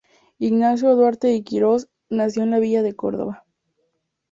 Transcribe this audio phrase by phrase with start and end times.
[0.39, 3.45] Ignacio Duarte y Quirós nació en la villa de Córdoba.